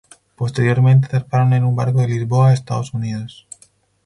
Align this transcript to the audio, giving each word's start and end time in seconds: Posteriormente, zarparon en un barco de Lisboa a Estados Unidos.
Posteriormente, 0.35 1.09
zarparon 1.09 1.53
en 1.53 1.63
un 1.63 1.75
barco 1.75 1.99
de 1.99 2.07
Lisboa 2.07 2.49
a 2.49 2.53
Estados 2.53 2.91
Unidos. 2.95 3.45